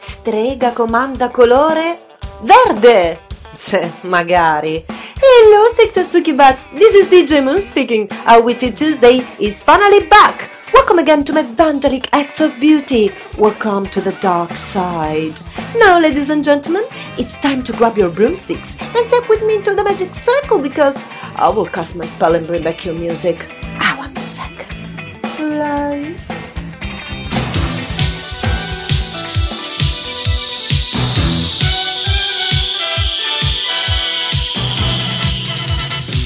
[0.00, 1.98] Strega comanda colore
[2.42, 3.18] verde.
[3.52, 4.84] Se, magari.
[5.18, 6.68] Hello, Success Spooky Bats.
[6.78, 8.08] This is DJ Moon speaking.
[8.26, 10.50] Our Witchy Tuesday is finally back.
[10.74, 13.10] Welcome again to my Vandalic Acts of Beauty.
[13.38, 15.40] Welcome to the dark side.
[15.78, 16.84] Now, ladies and gentlemen,
[17.16, 20.98] it's time to grab your broomsticks and step with me into the magic circle because
[21.36, 23.48] I will cast my spell and bring back your music.
[24.14, 24.66] Music.
[25.38, 26.28] Life.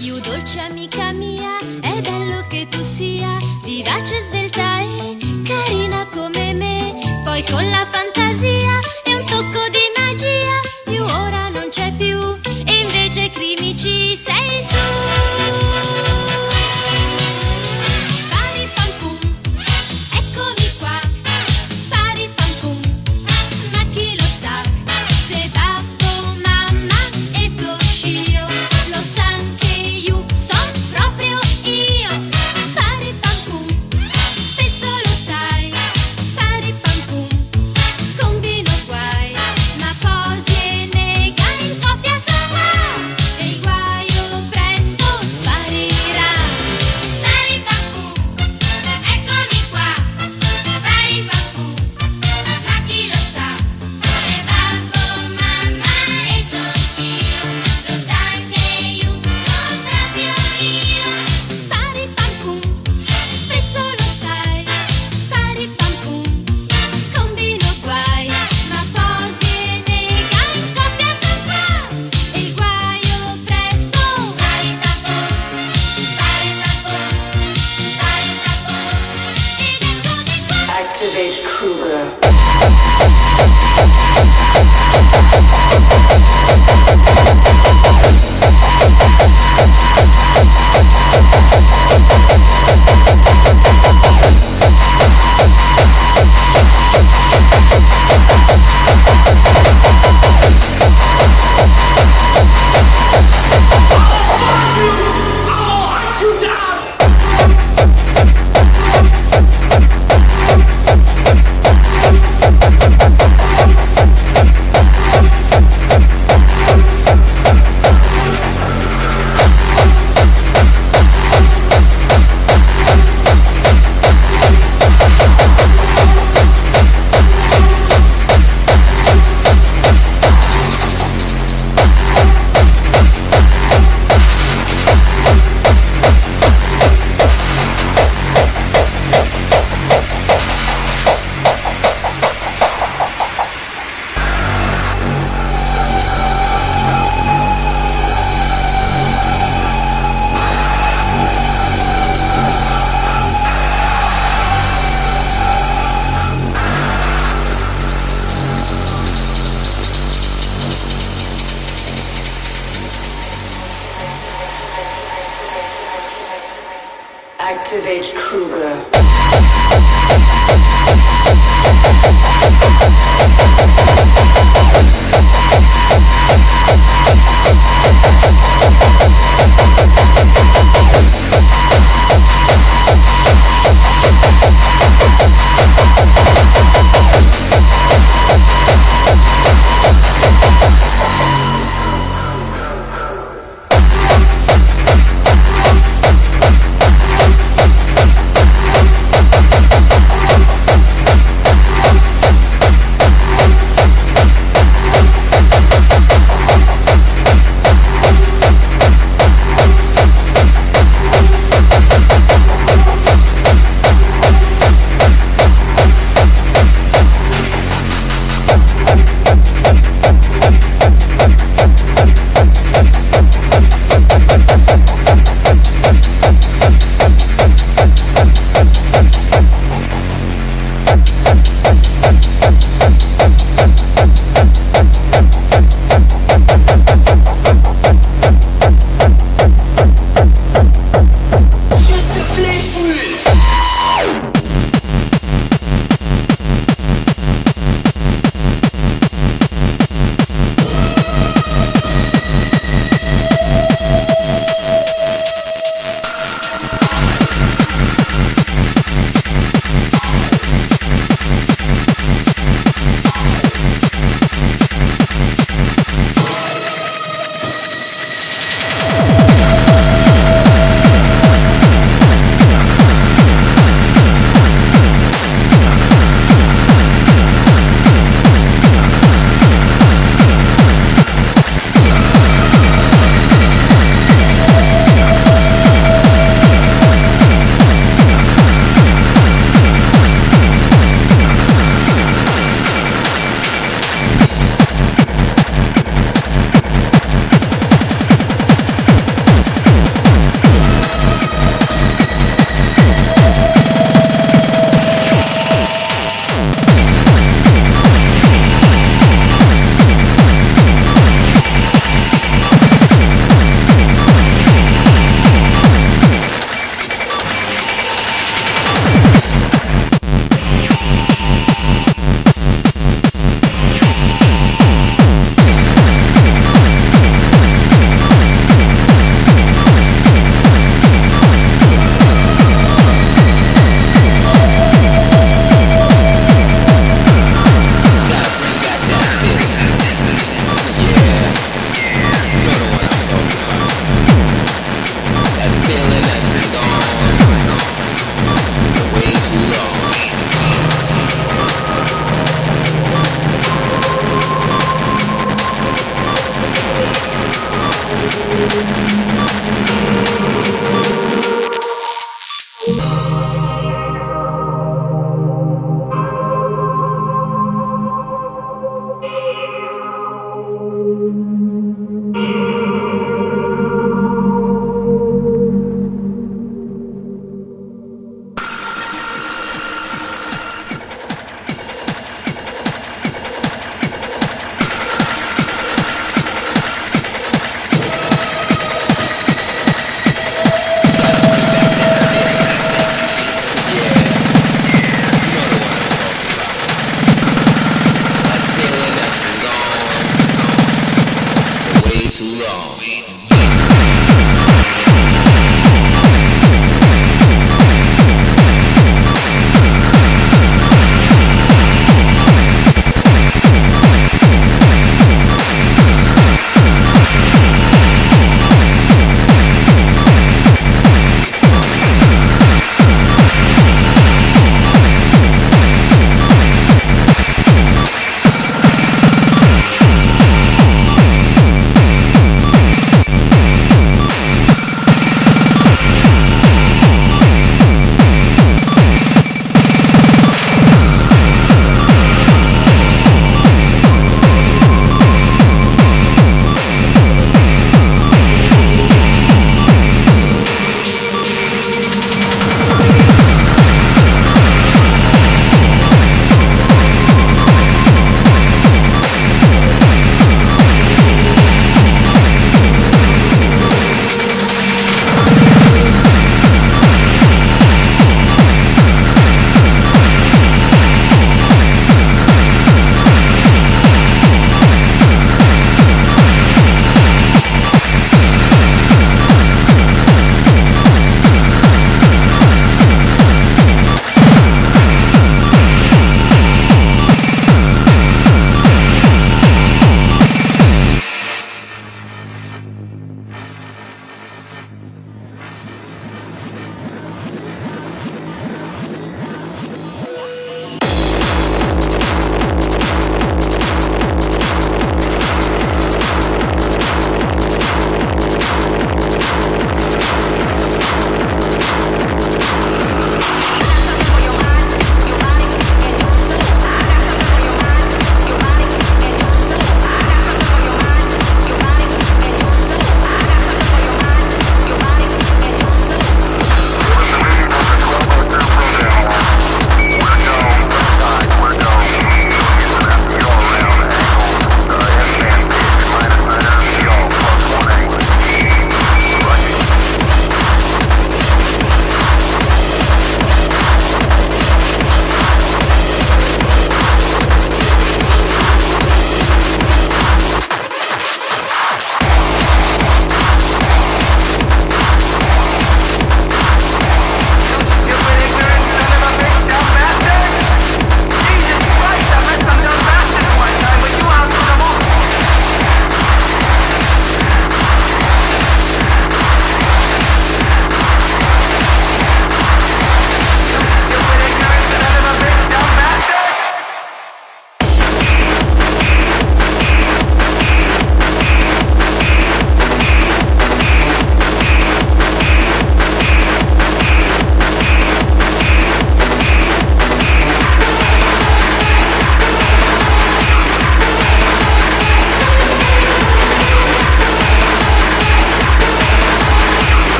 [0.00, 7.22] You dolce amica mia, è bello che tu sia vivace, svelta e carina come me.
[7.24, 12.18] Poi con la fantasia e un tocco di magia, più ora non c'è più.
[12.64, 14.35] E invece crimici sei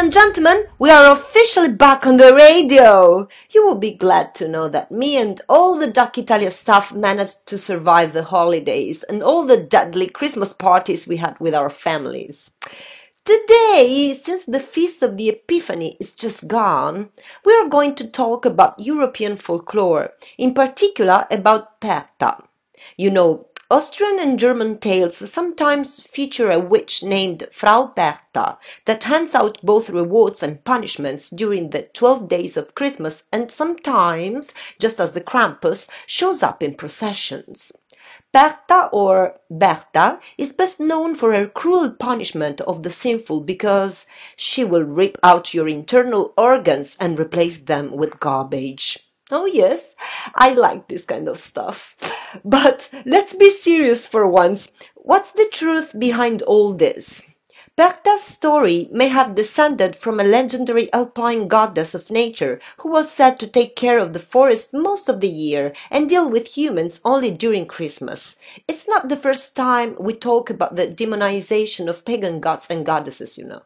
[0.00, 3.28] and gentlemen, we are officially back on the radio!
[3.50, 7.44] You will be glad to know that me and all the Duck Italia staff managed
[7.48, 12.50] to survive the holidays and all the deadly Christmas parties we had with our families.
[13.26, 17.10] Today, since the Feast of the Epiphany is just gone,
[17.44, 22.38] we are going to talk about European folklore, in particular about Perta.
[22.96, 29.32] You know, Austrian and German tales sometimes feature a witch named Frau Bertha that hands
[29.32, 35.12] out both rewards and punishments during the 12 days of Christmas and sometimes, just as
[35.12, 37.70] the Krampus, shows up in processions.
[38.32, 44.04] Berta or Bertha is best known for her cruel punishment of the sinful because
[44.34, 48.98] she will rip out your internal organs and replace them with garbage.
[49.30, 49.94] Oh, yes,
[50.34, 51.94] I like this kind of stuff.
[52.44, 54.70] But let's be serious for once.
[54.94, 57.22] What's the truth behind all this?
[57.76, 63.38] Berta's story may have descended from a legendary alpine goddess of nature who was said
[63.38, 67.30] to take care of the forest most of the year and deal with humans only
[67.30, 68.36] during Christmas.
[68.68, 73.38] It's not the first time we talk about the demonization of pagan gods and goddesses,
[73.38, 73.62] you know.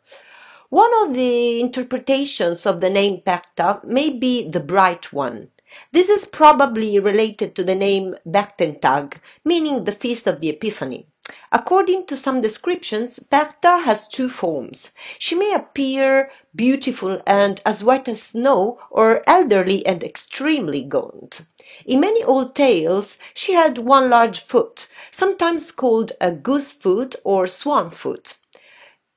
[0.68, 5.48] One of the interpretations of the name Berta may be the bright one.
[5.92, 11.06] This is probably related to the name Bertentag, meaning the Feast of the Epiphany.
[11.50, 14.90] According to some descriptions, Berta has two forms.
[15.18, 21.42] She may appear beautiful and as white as snow, or elderly and extremely gaunt.
[21.86, 27.46] In many old tales, she had one large foot, sometimes called a goose foot or
[27.46, 28.36] swan foot.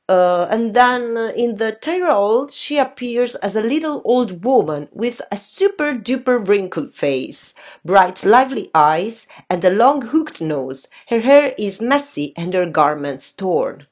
[0.10, 5.22] Uh, and then uh, in the Tyrol, she appears as a little old woman with
[5.32, 10.88] a super duper wrinkled face, bright lively eyes, and a long hooked nose.
[11.10, 13.88] Her hair is messy and her garments torn.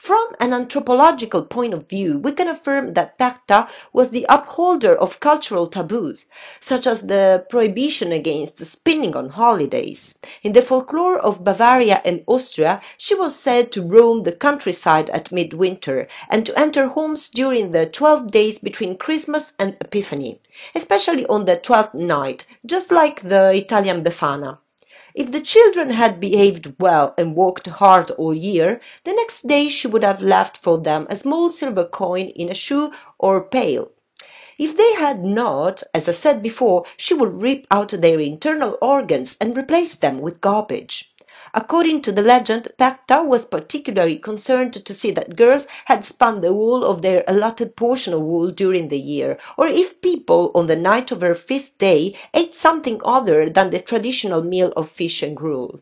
[0.00, 5.20] From an anthropological point of view, we can affirm that Berta was the upholder of
[5.20, 6.24] cultural taboos,
[6.58, 10.14] such as the prohibition against spinning on holidays.
[10.42, 15.32] In the folklore of Bavaria and Austria, she was said to roam the countryside at
[15.32, 20.40] midwinter and to enter homes during the twelve days between Christmas and Epiphany,
[20.74, 24.60] especially on the twelfth night, just like the Italian Befana.
[25.14, 29.88] If the children had behaved well and worked hard all year, the next day she
[29.88, 33.90] would have left for them a small silver coin in a shoe or pail.
[34.58, 39.38] If they had not, as I said before, she would rip out their internal organs
[39.40, 41.09] and replace them with garbage.
[41.52, 46.54] According to the legend, Berta was particularly concerned to see that girls had spun the
[46.54, 50.76] wool of their allotted portion of wool during the year, or if people on the
[50.76, 55.36] night of her feast day ate something other than the traditional meal of fish and
[55.36, 55.80] gruel.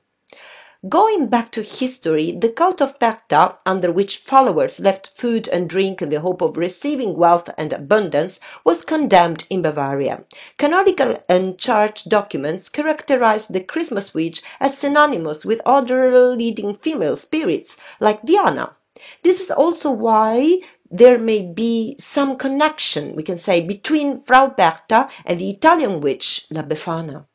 [0.87, 6.01] Going back to history, the cult of Berta, under which followers left food and drink
[6.01, 10.23] in the hope of receiving wealth and abundance, was condemned in Bavaria.
[10.57, 17.77] Canonical and church documents characterize the Christmas witch as synonymous with other leading female spirits,
[17.99, 18.77] like Diana.
[19.25, 20.61] This is also why
[20.93, 26.47] there may be some connection, we can say, between Frau Berta and the Italian witch,
[26.53, 27.27] La Befana.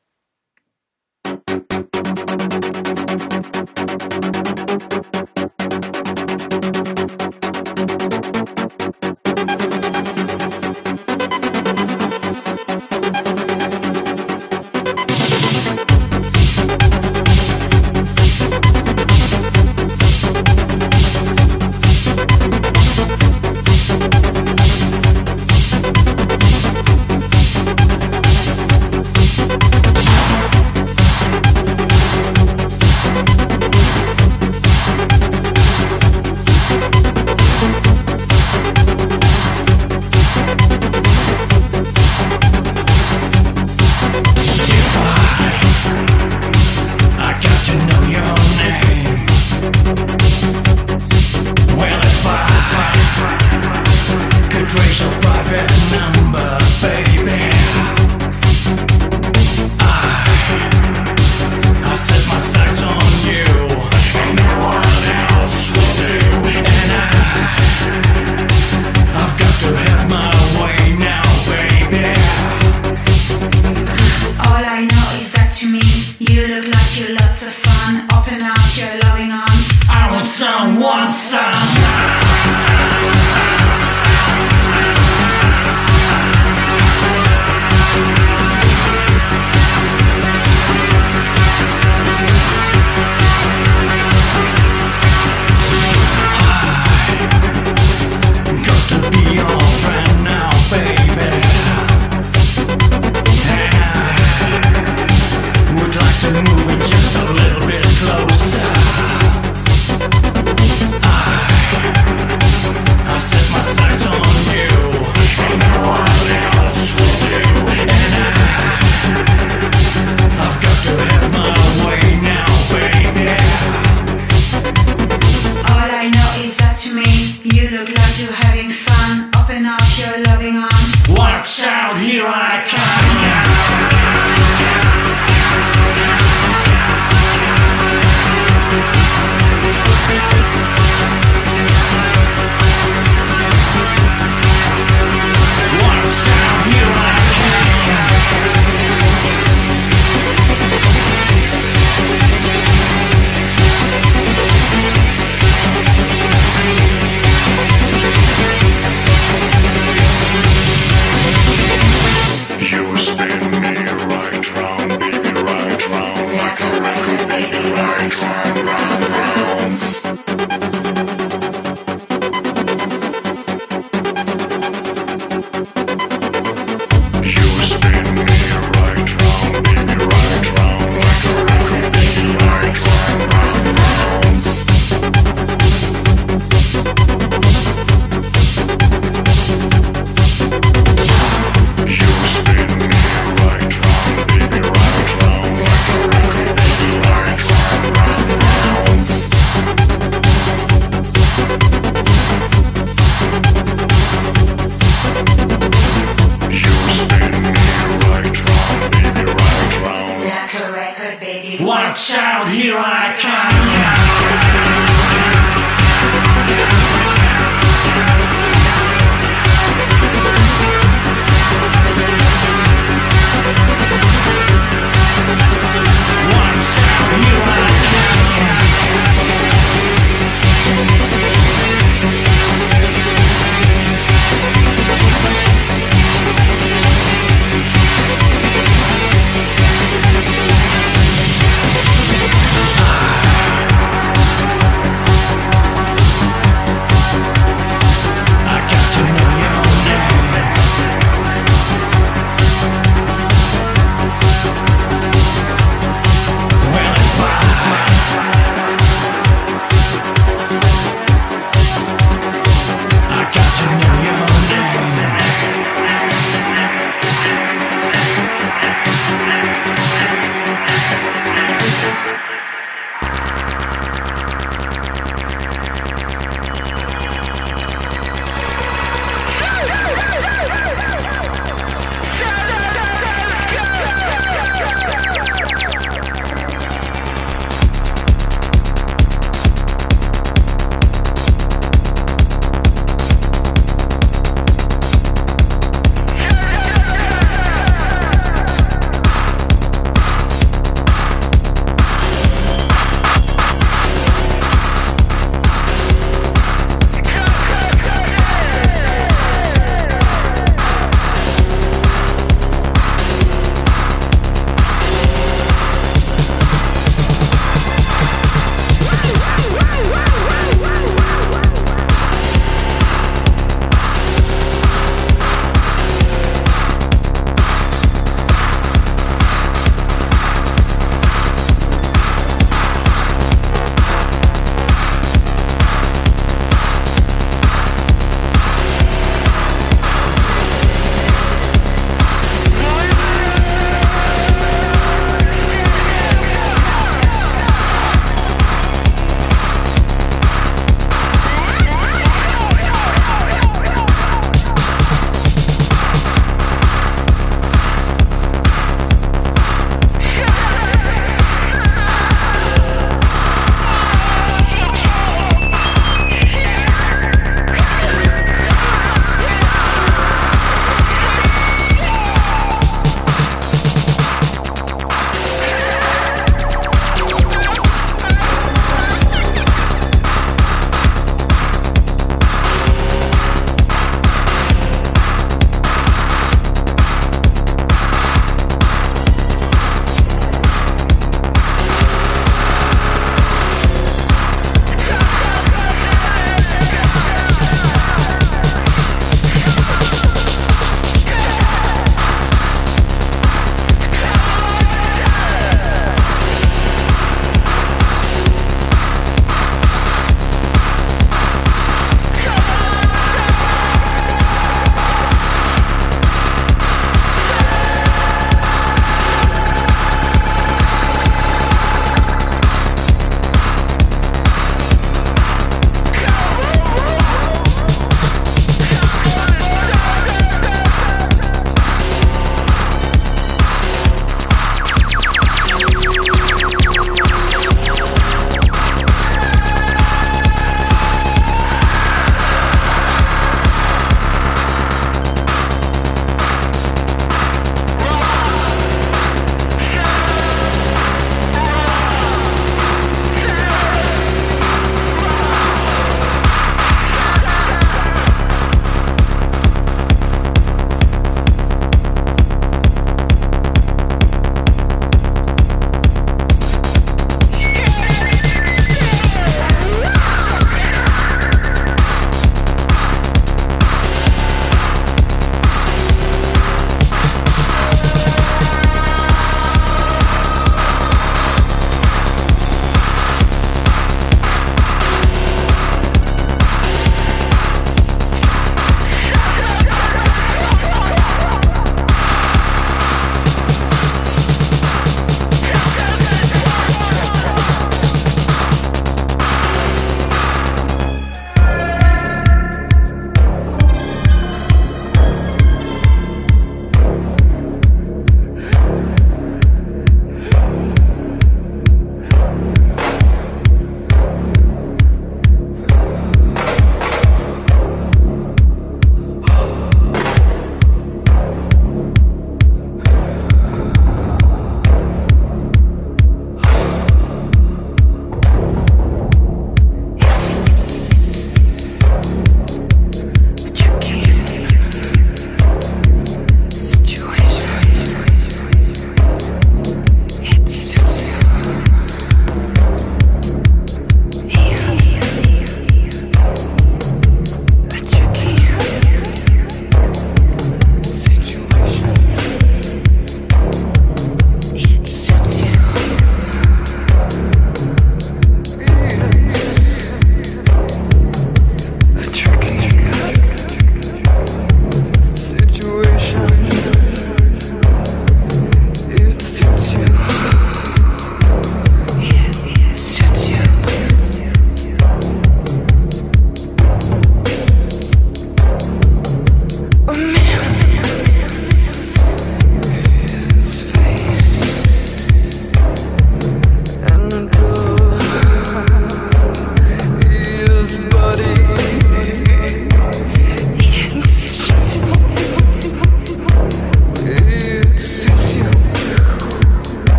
[212.13, 213.52] Watch out, here I come.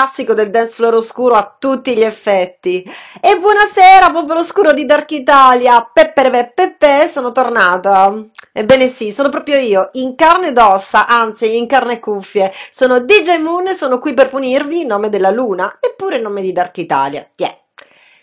[0.00, 2.82] Classico del dance floor oscuro a tutti gli effetti.
[3.20, 5.86] E buonasera, popolo oscuro di Dark Italia.
[5.92, 8.10] Peppe Peppe, sono tornata.
[8.50, 12.50] Ebbene sì, sono proprio io, in carne ed ossa, anzi in carne e cuffie.
[12.70, 16.40] Sono DJ Moon e sono qui per punirvi in nome della luna, eppure in nome
[16.40, 17.28] di Dark Italia.
[17.34, 17.60] Tiè.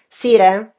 [0.08, 0.74] Sire?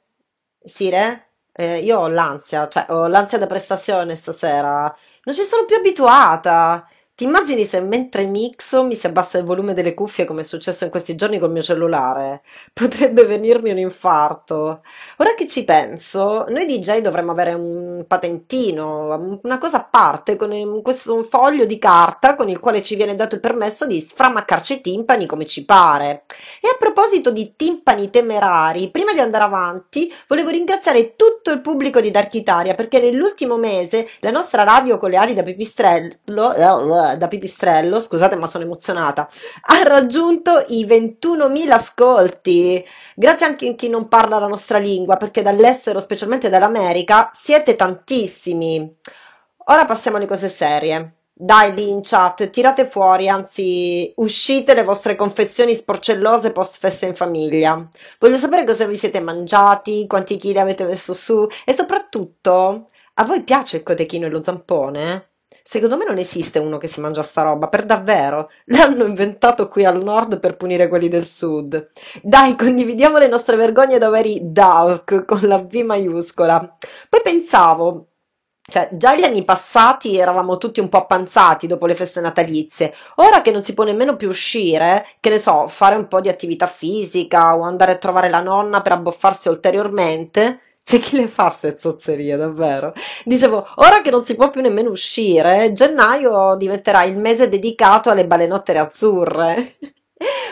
[0.61, 1.29] Sire?
[1.53, 4.93] Eh, io ho l'ansia, cioè ho l'ansia da prestazione stasera.
[5.23, 6.85] Non ci sono più abituata.
[7.19, 10.85] Ti immagini se mentre mixo mi si abbassa il volume delle cuffie come è successo
[10.85, 12.43] in questi giorni col mio cellulare?
[12.73, 14.83] Potrebbe venirmi un infarto.
[15.17, 20.51] Ora che ci penso, noi DJ dovremmo avere un patentino, una cosa a parte con
[20.51, 24.75] un- questo foglio di carta con il quale ci viene dato il permesso di sframaccarci
[24.75, 26.25] i timpani come ci pare.
[26.61, 32.01] E a proposito di timpani temerari, prima di andare avanti, volevo ringraziare tutto il pubblico
[32.01, 37.15] di Dark Italia perché nell'ultimo mese la nostra radio con le ali da pipistrello da,
[37.17, 39.29] da pipistrello, scusate ma sono emozionata,
[39.63, 42.85] ha raggiunto i 21.000 ascolti.
[43.15, 48.97] Grazie anche a chi non parla la nostra lingua, perché dall'estero, specialmente dall'America, siete tantissimi.
[49.67, 51.15] Ora passiamo alle cose serie.
[51.41, 57.15] Dai lì in chat, tirate fuori, anzi uscite le vostre confessioni sporcellose post festa in
[57.15, 57.89] famiglia.
[58.19, 63.45] Voglio sapere cosa vi siete mangiati, quanti chili avete messo su e soprattutto, a voi
[63.45, 65.28] piace il cotechino e lo zampone?
[65.71, 68.49] Secondo me non esiste uno che si mangia sta roba, per davvero.
[68.69, 71.91] L'hanno inventato qui al nord per punire quelli del sud.
[72.23, 76.77] Dai, condividiamo le nostre vergogne da veri Dulk con la V maiuscola.
[77.11, 78.13] Poi pensavo,
[78.63, 82.95] cioè, già gli anni passati eravamo tutti un po' appanzati dopo le feste natalizie.
[83.17, 86.31] Ora che non si può nemmeno più uscire, che ne so, fare un po' di
[86.31, 90.61] attività fisica o andare a trovare la nonna per abboffarsi ulteriormente.
[90.89, 92.95] C'è chi le fa ste zozzerie, davvero.
[93.27, 98.27] Dicevo, ora che non si può più nemmeno uscire, gennaio diventerà il mese dedicato alle
[98.27, 99.75] balenottere azzurre.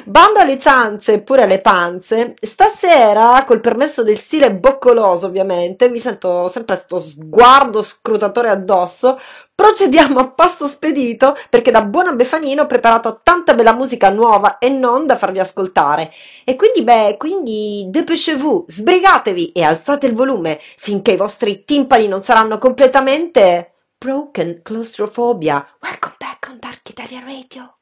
[0.08, 5.98] Bando alle ciance e pure alle panze, stasera, col permesso del stile boccoloso ovviamente, mi
[5.98, 9.18] sento sempre sto sguardo scrutatore addosso,
[9.52, 14.68] procediamo a passo spedito perché da buona Befanino ho preparato tanta bella musica nuova e
[14.68, 16.12] non da farvi ascoltare.
[16.44, 22.22] E quindi, beh, quindi dépêchez-vous, sbrigatevi e alzate il volume finché i vostri timpani non
[22.22, 23.72] saranno completamente...
[23.98, 25.66] Broken claustrophobia.
[25.80, 27.72] Welcome back on Dark Italia Radio.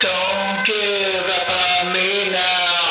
[0.00, 2.87] Don't give up on me now.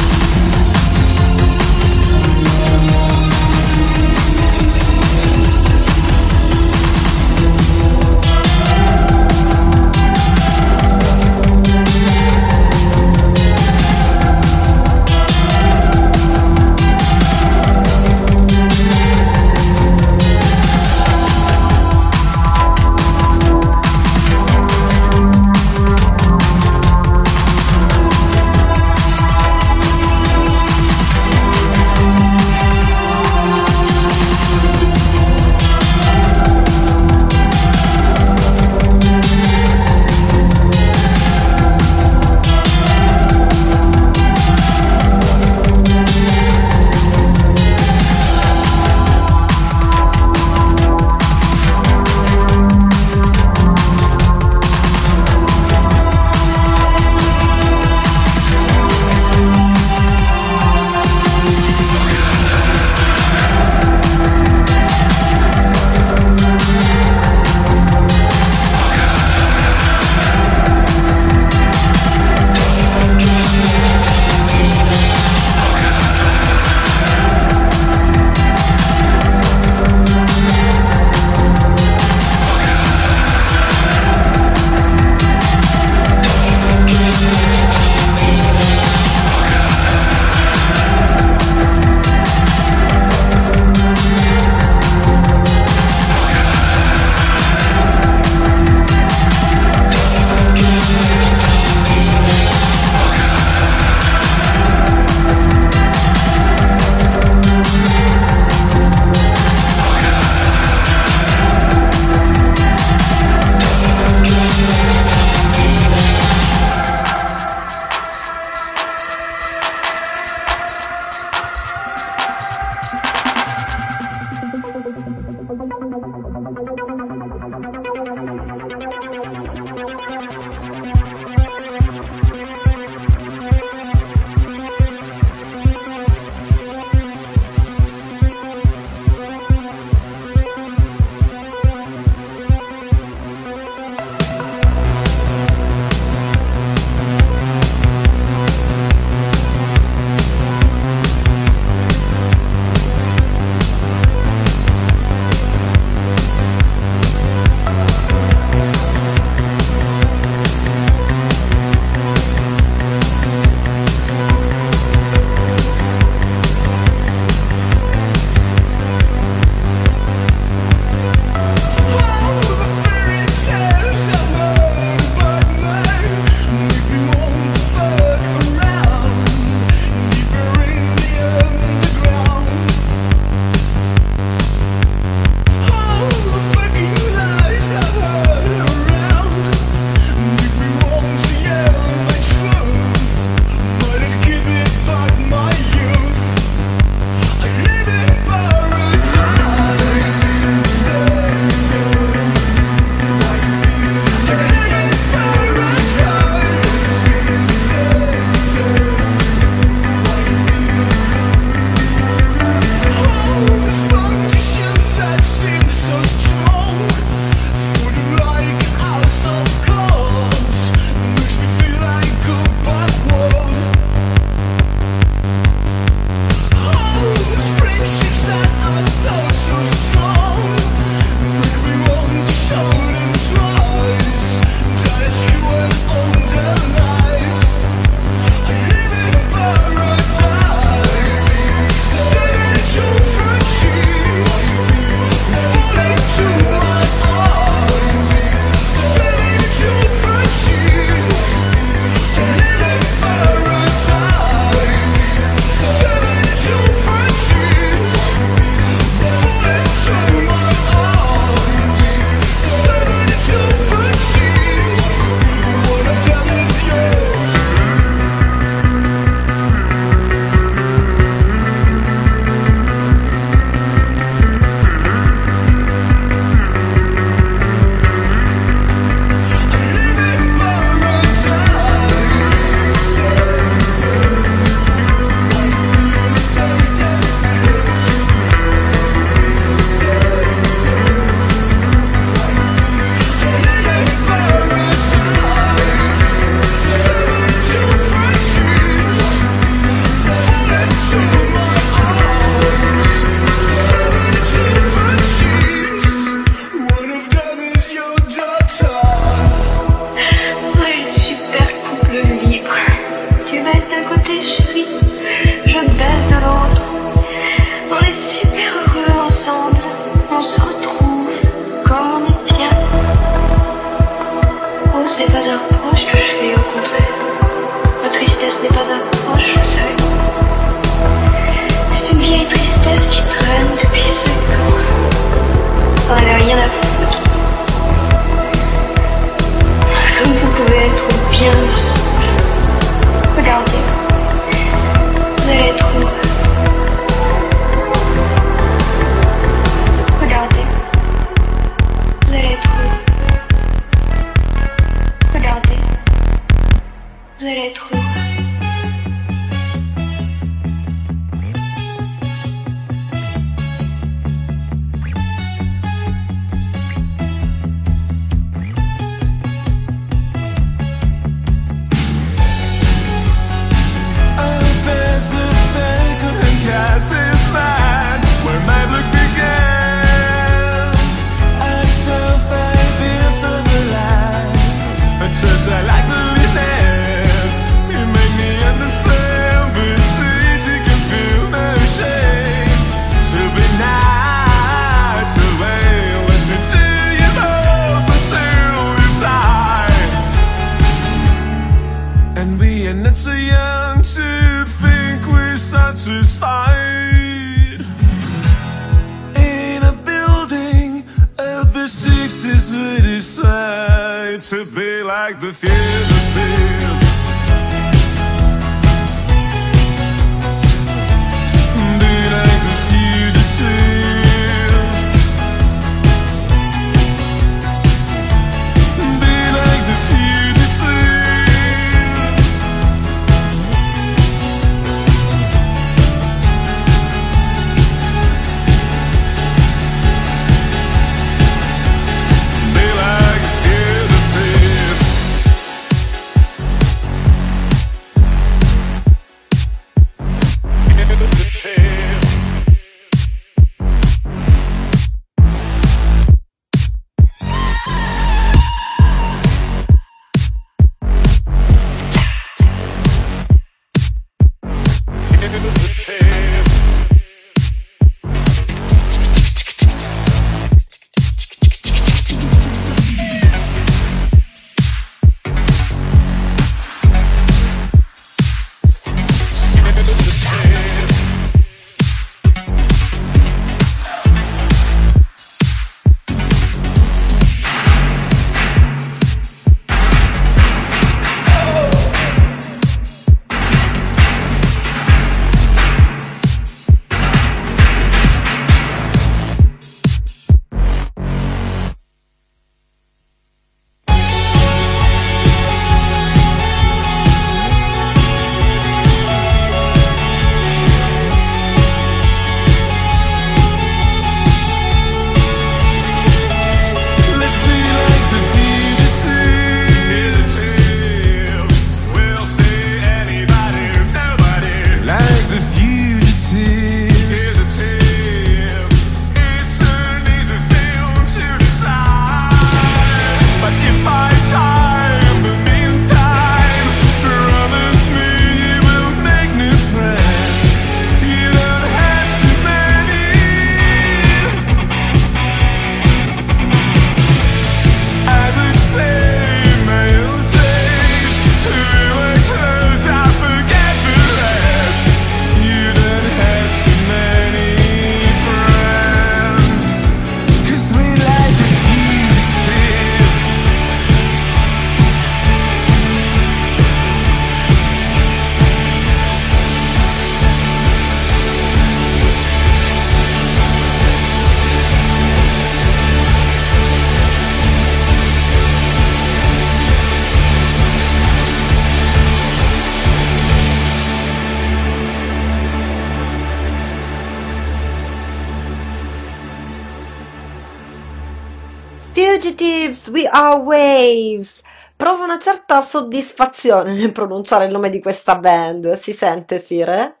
[592.90, 594.42] We are waves.
[594.76, 600.00] Provo una certa soddisfazione nel pronunciare il nome di questa band, si sente Sire?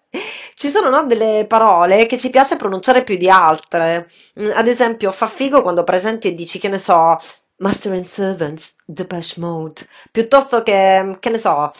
[0.54, 4.08] Ci sono no, delle parole che ci piace pronunciare più di altre.
[4.40, 7.16] Mm, Ad esempio, fa figo quando presenti e dici che ne so,
[7.58, 11.70] Master and Servants, Depeche Mode, piuttosto che, che ne so,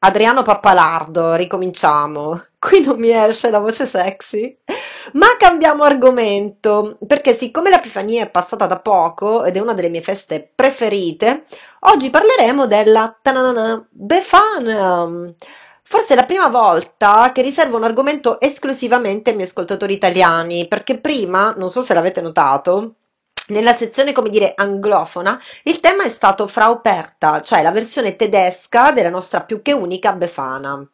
[0.00, 2.42] Adriano Pappalardo, ricominciamo.
[2.60, 4.56] Qui non mi esce la voce sexy.
[5.14, 10.02] Ma cambiamo argomento, perché siccome l'Epifania è passata da poco ed è una delle mie
[10.02, 11.44] feste preferite,
[11.80, 15.32] oggi parleremo della tananana Befana.
[15.82, 21.00] Forse è la prima volta che riservo un argomento esclusivamente ai miei ascoltatori italiani, perché
[21.00, 22.96] prima, non so se l'avete notato,
[23.50, 28.92] Nella sezione, come dire, anglofona, il tema è stato Frau Perta, cioè la versione tedesca
[28.92, 30.86] della nostra più che unica Befana.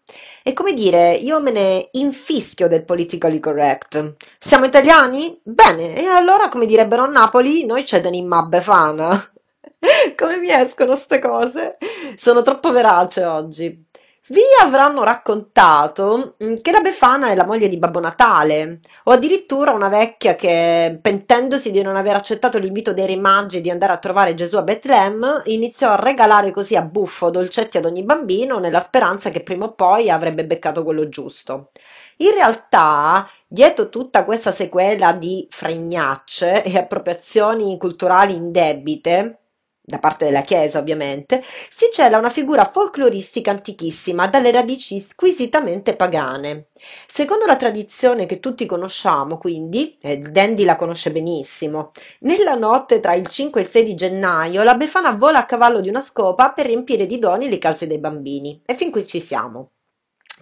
[0.49, 4.15] E come dire, io me ne infischio del politically correct.
[4.39, 5.37] Siamo italiani?
[5.43, 9.21] Bene, e allora, come direbbero a Napoli, noi c'è Denimma Befana.
[10.15, 11.79] Come mi escono ste cose?
[12.15, 13.87] Sono troppo verace oggi.
[14.29, 19.71] Vi avranno raccontato mm, che la Befana è la moglie di Babbo Natale, o addirittura
[19.71, 23.99] una vecchia che, pentendosi di non aver accettato l'invito dei re magi di andare a
[23.99, 28.81] trovare Gesù a Betlemme, iniziò a regalare così a buffo dolcetti ad ogni bambino nella
[28.81, 31.71] speranza che prima o poi avrebbe beccato quello giusto.
[32.17, 39.43] In realtà, dietro tutta questa sequela di fregnacce e appropriazioni culturali indebite,
[39.87, 46.67] da parte della Chiesa ovviamente, si cela una figura folcloristica antichissima dalle radici squisitamente pagane.
[47.07, 53.15] Secondo la tradizione che tutti conosciamo, quindi, e Dandy la conosce benissimo, nella notte tra
[53.15, 56.51] il 5 e il 6 di gennaio la Befana vola a cavallo di una scopa
[56.51, 58.61] per riempire di doni le calze dei bambini.
[58.67, 59.76] E fin qui ci siamo.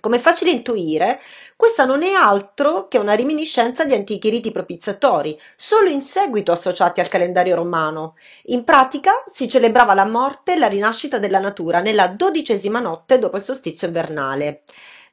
[0.04, 1.18] Come è facile intuire,
[1.56, 7.00] questa non è altro che una reminiscenza di antichi riti propiziatori, solo in seguito associati
[7.00, 8.16] al calendario romano.
[8.48, 13.38] In pratica si celebrava la morte e la rinascita della natura nella dodicesima notte dopo
[13.38, 14.64] il solstizio invernale.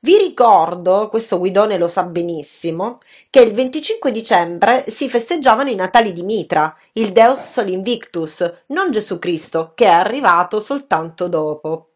[0.02, 6.12] Vi ricordo, questo Guidone lo sa benissimo, che il 25 dicembre si festeggiavano i Natali
[6.12, 11.91] di Mitra, il Deus Sol Invictus, non Gesù Cristo, che è arrivato soltanto dopo.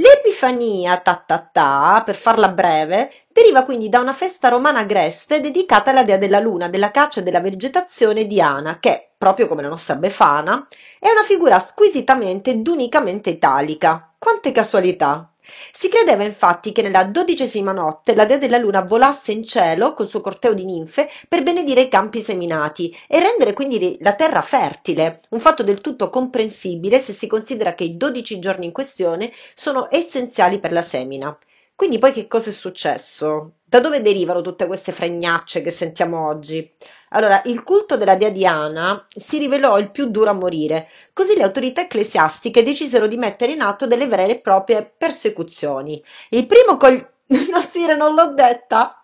[0.00, 5.90] L'Epifania, ta ta ta, per farla breve, deriva quindi da una festa romana agreste dedicata
[5.90, 9.96] alla dea della luna, della caccia e della vegetazione Diana, che, proprio come la nostra
[9.96, 10.68] Befana,
[11.00, 14.14] è una figura squisitamente ed unicamente italica.
[14.16, 15.32] Quante casualità!
[15.72, 20.08] Si credeva infatti che nella dodicesima notte la dea della luna volasse in cielo col
[20.08, 25.20] suo corteo di ninfe per benedire i campi seminati e rendere quindi la terra fertile,
[25.30, 29.88] un fatto del tutto comprensibile se si considera che i dodici giorni in questione sono
[29.90, 31.36] essenziali per la semina.
[31.74, 33.52] Quindi poi che cosa è successo?
[33.64, 36.68] Da dove derivano tutte queste fregnacce che sentiamo oggi?
[37.10, 41.42] Allora, il culto della dea Diana si rivelò il più duro a morire, così le
[41.42, 46.02] autorità ecclesiastiche decisero di mettere in atto delle vere e proprie persecuzioni.
[46.30, 47.16] Il primo col...
[47.50, 49.02] No, Sire, non l'ho detta!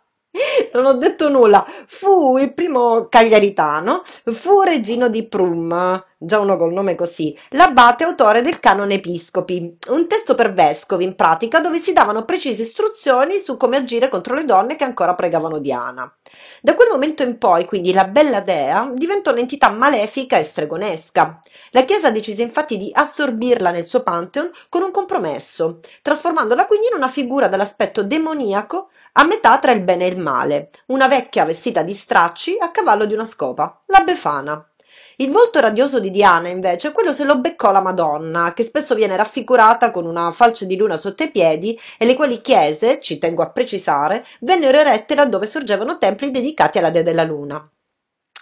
[0.72, 1.64] Non ho detto nulla.
[1.87, 8.43] Fu il primo cagliaritano, fu Regino di Prum, già uno col nome così, l'abate autore
[8.43, 13.57] del canone episcopi, un testo per vescovi in pratica dove si davano precise istruzioni su
[13.57, 16.12] come agire contro le donne che ancora pregavano Diana.
[16.61, 21.41] Da quel momento in poi, quindi, la bella dea diventò un'entità malefica e stregonesca.
[21.70, 26.97] La Chiesa decise infatti di assorbirla nel suo pantheon con un compromesso, trasformandola quindi in
[26.97, 31.82] una figura dall'aspetto demoniaco a metà tra il bene e il male, una vecchia vestita
[31.82, 34.68] di stracci a cavallo di una scopa, la Befana.
[35.16, 39.14] Il volto radioso di Diana, invece, quello se lo beccò la Madonna, che spesso viene
[39.14, 43.42] raffigurata con una falce di luna sotto i piedi e le quali chiese, ci tengo
[43.42, 47.68] a precisare, vennero erette laddove sorgevano templi dedicati alla dea della luna.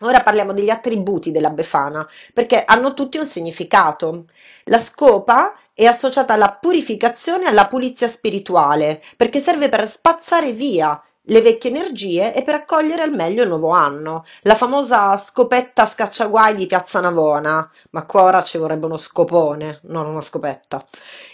[0.00, 4.24] Ora parliamo degli attributi della Befana, perché hanno tutti un significato.
[4.64, 11.00] La scopa è associata alla purificazione e alla pulizia spirituale, perché serve per spazzare via
[11.26, 14.24] le vecchie energie e per accogliere al meglio il nuovo anno.
[14.42, 20.06] La famosa scopetta scacciaguai di Piazza Navona, ma qua ora ci vorrebbe uno scopone, non
[20.06, 20.84] una scopetta.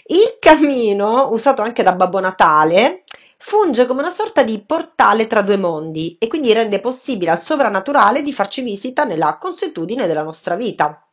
[0.05, 3.03] Il camino, usato anche da Babbo Natale,
[3.37, 8.21] funge come una sorta di portale tra due mondi e quindi rende possibile al sovrannaturale
[8.21, 11.08] di farci visita nella consuetudine della nostra vita.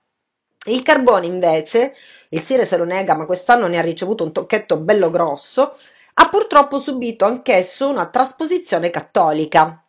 [0.67, 1.95] Il carbone, invece,
[2.31, 5.73] il Sire se lo nega, ma quest'anno ne ha ricevuto un tocchetto bello grosso,
[6.15, 9.86] ha purtroppo subito anch'esso una trasposizione cattolica.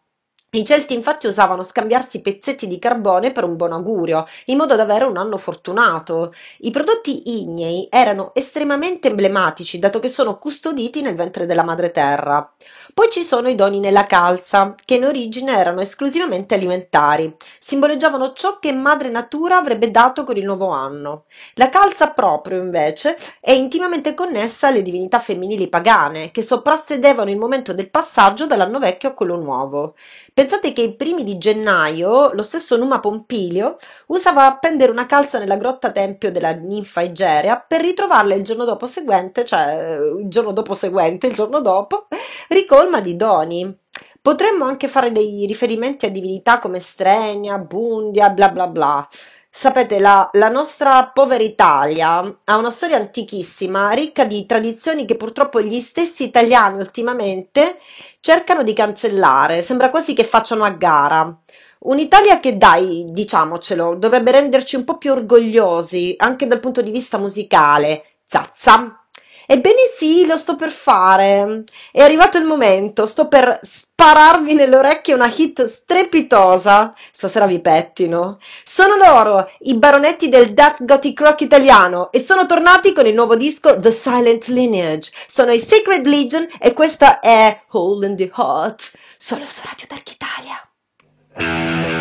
[0.57, 4.81] I Celti infatti usavano scambiarsi pezzetti di carbone per un buon augurio, in modo da
[4.81, 6.33] avere un anno fortunato.
[6.61, 12.51] I prodotti ignei erano estremamente emblematici, dato che sono custoditi nel ventre della madre terra.
[12.91, 18.57] Poi ci sono i doni nella calza, che in origine erano esclusivamente alimentari, simboleggiavano ciò
[18.57, 21.25] che madre natura avrebbe dato con il nuovo anno.
[21.53, 27.73] La calza proprio, invece, è intimamente connessa alle divinità femminili pagane, che soprassedevano il momento
[27.73, 29.93] del passaggio dall'anno vecchio a quello nuovo.
[30.37, 33.75] Pensate che ai primi di gennaio lo stesso Numa Pompilio
[34.09, 38.85] usava appendere una calza nella grotta tempio della ninfa Egeria per ritrovarla il giorno dopo
[38.85, 42.05] seguente, cioè il giorno dopo seguente, il giorno dopo,
[42.49, 43.79] ricolma di doni.
[44.21, 49.07] Potremmo anche fare dei riferimenti a divinità come Stregna, Bundia, bla bla bla.
[49.49, 55.61] Sapete, la, la, nostra povera Italia ha una storia antichissima, ricca di tradizioni che purtroppo
[55.61, 57.79] gli stessi italiani ultimamente
[58.27, 59.61] cercano di cancellare.
[59.61, 61.33] Sembra quasi che facciano a gara.
[61.79, 67.17] Un'Italia che, dai, diciamocelo, dovrebbe renderci un po' più orgogliosi anche dal punto di vista
[67.17, 68.17] musicale.
[68.25, 69.06] Zazza.
[69.49, 71.63] Ebbene sì, lo sto per fare.
[71.89, 76.93] È arrivato il momento, sto per spararvi nelle orecchie una hit strepitosa.
[77.11, 78.39] Stasera vi pettino.
[78.65, 83.37] Sono loro, i baronetti del Death Gothic Rock italiano, e sono tornati con il nuovo
[83.37, 85.11] disco The Silent Lineage.
[85.27, 90.11] Sono i Sacred Legion e questa è Hole in the Heart, solo su Radio Dark
[90.11, 91.96] Italia.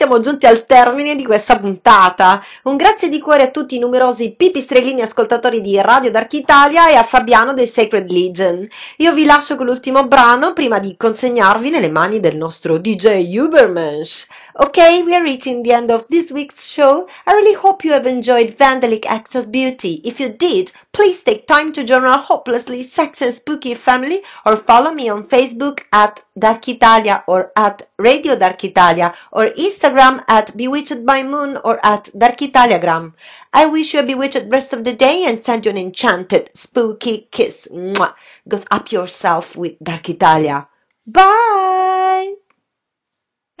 [0.00, 2.42] Siamo giunti al termine di questa puntata.
[2.62, 6.94] Un grazie di cuore a tutti i numerosi pipistrellini ascoltatori di Radio Dark Italia e
[6.94, 8.66] a Fabiano dei Sacred Legion.
[8.96, 14.26] Io vi lascio con l'ultimo brano prima di consegnarvi nelle mani del nostro DJ Ubermensch.
[14.58, 17.08] Okay, we are reaching the end of this week's show.
[17.24, 20.00] I really hope you have enjoyed Vandalic Acts of Beauty.
[20.04, 24.56] If you did, please take time to join our hopelessly sex and spooky family or
[24.56, 30.56] follow me on Facebook at Dark Italia or at Radio Dark Italia or Instagram at
[30.56, 33.12] Bewitched by Moon or at Dark Italiagram.
[33.52, 37.28] I wish you a bewitched rest of the day and send you an enchanted spooky
[37.30, 37.68] kiss.
[37.70, 38.14] Mwah.
[38.48, 40.66] Go up yourself with Dark Italia.
[41.06, 42.34] Bye!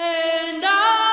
[0.02, 1.09] And I